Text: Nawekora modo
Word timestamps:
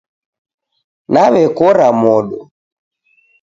Nawekora 1.11 1.87
modo 2.01 2.37